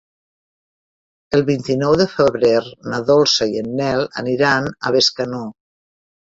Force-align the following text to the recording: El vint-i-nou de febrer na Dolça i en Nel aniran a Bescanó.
El 1.39 1.45
vint-i-nou 1.49 1.93
de 2.01 2.07
febrer 2.15 2.55
na 2.95 3.03
Dolça 3.11 3.49
i 3.55 3.63
en 3.63 3.71
Nel 3.83 4.05
aniran 4.25 4.73
a 4.81 4.97
Bescanó. 4.99 5.47